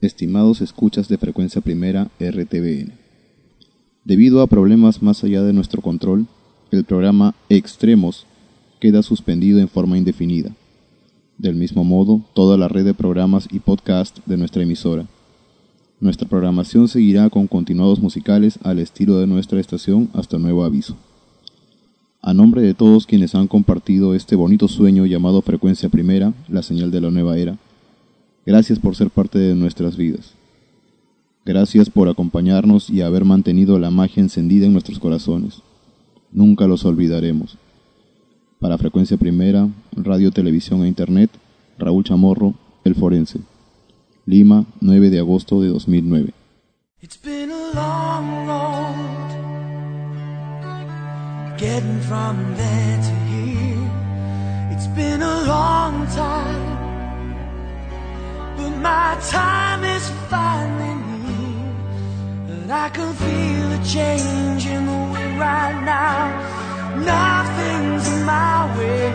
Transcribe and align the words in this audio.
estimados 0.00 0.60
escuchas 0.60 1.08
de 1.08 1.18
frecuencia 1.18 1.60
primera 1.60 2.08
RTBN. 2.20 2.92
Debido 4.04 4.42
a 4.42 4.46
problemas 4.46 5.02
más 5.02 5.24
allá 5.24 5.42
de 5.42 5.52
nuestro 5.52 5.82
control, 5.82 6.26
el 6.70 6.84
programa 6.84 7.34
Extremos 7.48 8.24
queda 8.78 9.02
suspendido 9.02 9.58
en 9.58 9.68
forma 9.68 9.98
indefinida. 9.98 10.54
Del 11.36 11.56
mismo 11.56 11.82
modo, 11.82 12.22
toda 12.32 12.56
la 12.56 12.68
red 12.68 12.84
de 12.84 12.94
programas 12.94 13.48
y 13.50 13.58
podcast 13.58 14.18
de 14.24 14.36
nuestra 14.36 14.62
emisora. 14.62 15.06
Nuestra 15.98 16.28
programación 16.28 16.86
seguirá 16.86 17.28
con 17.28 17.48
continuados 17.48 18.00
musicales 18.00 18.60
al 18.62 18.78
estilo 18.78 19.18
de 19.18 19.26
nuestra 19.26 19.58
estación 19.58 20.10
hasta 20.14 20.38
nuevo 20.38 20.62
aviso. 20.62 20.96
A 22.22 22.34
nombre 22.34 22.62
de 22.62 22.74
todos 22.74 23.04
quienes 23.04 23.34
han 23.34 23.48
compartido 23.48 24.14
este 24.14 24.36
bonito 24.36 24.68
sueño 24.68 25.06
llamado 25.06 25.42
Frecuencia 25.42 25.88
Primera, 25.88 26.34
la 26.48 26.62
señal 26.62 26.92
de 26.92 27.00
la 27.00 27.10
nueva 27.10 27.36
era, 27.36 27.58
Gracias 28.48 28.78
por 28.78 28.96
ser 28.96 29.10
parte 29.10 29.38
de 29.38 29.54
nuestras 29.54 29.98
vidas. 29.98 30.32
Gracias 31.44 31.90
por 31.90 32.08
acompañarnos 32.08 32.88
y 32.88 33.02
haber 33.02 33.26
mantenido 33.26 33.78
la 33.78 33.90
magia 33.90 34.22
encendida 34.22 34.64
en 34.64 34.72
nuestros 34.72 34.98
corazones. 34.98 35.60
Nunca 36.32 36.66
los 36.66 36.86
olvidaremos. 36.86 37.58
Para 38.58 38.78
Frecuencia 38.78 39.18
Primera, 39.18 39.68
Radio, 39.92 40.30
Televisión 40.30 40.82
e 40.82 40.88
Internet, 40.88 41.30
Raúl 41.78 42.04
Chamorro, 42.04 42.54
El 42.84 42.94
Forense. 42.94 43.40
Lima, 44.24 44.64
9 44.80 45.10
de 45.10 45.18
agosto 45.18 45.60
de 45.60 45.68
2009. 45.68 46.32
But 54.94 55.57
my 58.82 59.18
time 59.28 59.82
is 59.84 60.08
finally 60.30 60.94
near. 60.94 61.74
But 62.46 62.70
I 62.70 62.88
can 62.90 63.12
feel 63.14 63.72
a 63.72 63.80
change 63.84 64.66
in 64.66 64.86
the 64.86 64.98
wind 65.12 65.38
right 65.38 65.78
now. 65.84 66.20
Nothing's 66.96 68.06
in 68.12 68.24
my 68.24 68.78
way. 68.78 69.08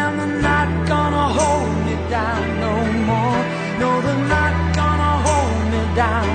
And 0.00 0.10
they're 0.18 0.42
not 0.50 0.68
gonna 0.88 1.26
hold 1.38 1.74
me 1.86 1.94
down 2.10 2.42
no 2.66 2.74
more. 3.10 3.40
No, 3.80 3.90
they're 4.04 4.28
not 4.36 4.54
gonna 4.74 5.14
hold 5.26 5.60
me 5.72 5.82
down. 5.94 6.30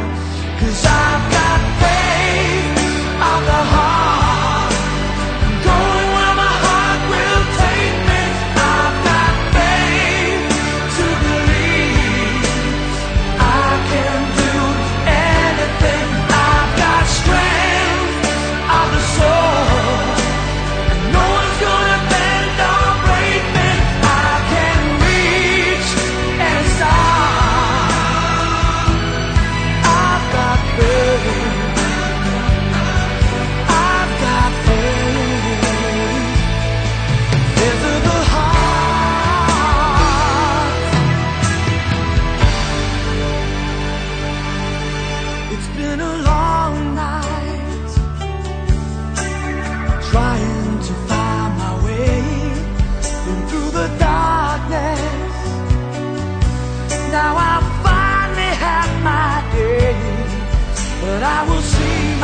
Cause 0.60 0.86
I've 0.86 1.11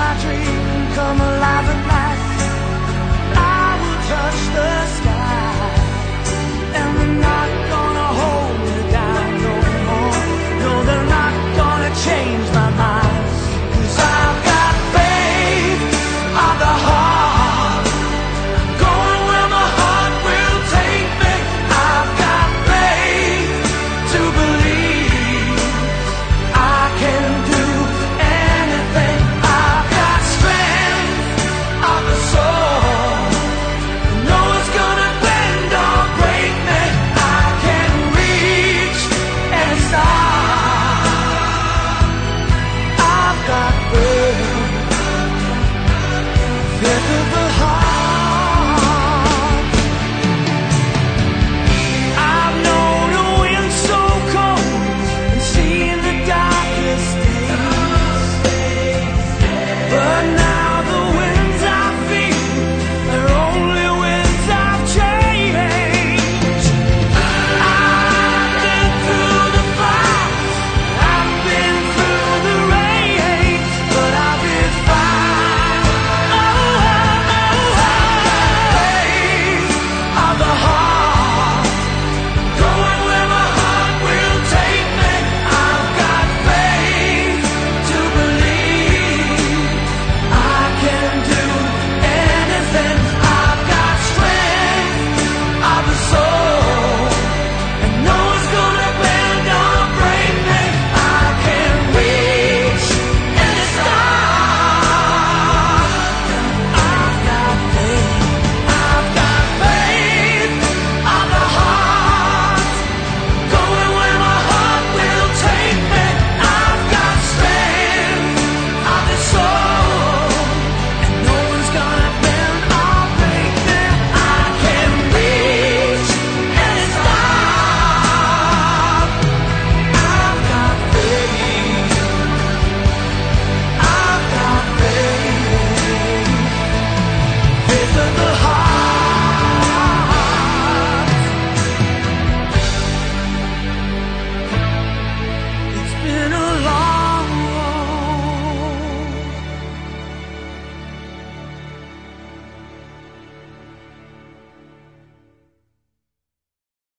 my 0.07 0.13
dream 0.21 0.93
come 0.95 1.19
alive 1.19 1.67
at 1.73 1.81
night. 1.91 2.21
I 3.35 3.69
will 3.81 3.99
touch 4.11 4.41
the 4.55 4.69
sky. 4.95 5.06